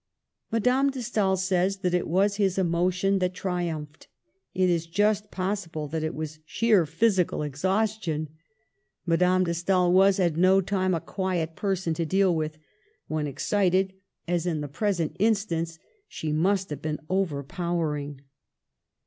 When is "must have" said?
16.31-16.81